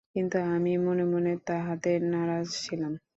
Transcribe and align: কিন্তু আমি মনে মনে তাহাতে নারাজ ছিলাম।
কিন্তু 0.15 0.37
আমি 0.55 0.73
মনে 0.85 1.05
মনে 1.13 1.33
তাহাতে 1.47 1.91
নারাজ 2.11 2.47
ছিলাম। 2.63 2.93